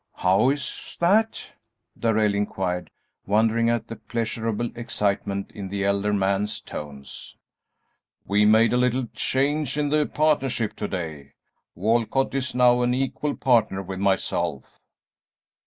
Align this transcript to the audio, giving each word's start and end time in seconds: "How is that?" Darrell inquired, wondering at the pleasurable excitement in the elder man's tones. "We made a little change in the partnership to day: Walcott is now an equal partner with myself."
"How 0.15 0.49
is 0.49 0.97
that?" 0.99 1.53
Darrell 1.95 2.33
inquired, 2.33 2.89
wondering 3.27 3.69
at 3.69 3.87
the 3.87 3.97
pleasurable 3.97 4.71
excitement 4.73 5.51
in 5.51 5.69
the 5.69 5.85
elder 5.85 6.11
man's 6.11 6.59
tones. 6.59 7.37
"We 8.25 8.43
made 8.43 8.73
a 8.73 8.77
little 8.77 9.05
change 9.13 9.77
in 9.77 9.89
the 9.89 10.07
partnership 10.07 10.75
to 10.77 10.87
day: 10.87 11.33
Walcott 11.75 12.33
is 12.33 12.55
now 12.55 12.81
an 12.81 12.95
equal 12.95 13.35
partner 13.35 13.83
with 13.83 13.99
myself." 13.99 14.79